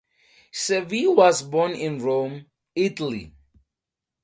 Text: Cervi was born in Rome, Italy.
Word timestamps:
Cervi 0.51 1.05
was 1.15 1.43
born 1.43 1.73
in 1.73 1.99
Rome, 1.99 2.47
Italy. 2.73 3.35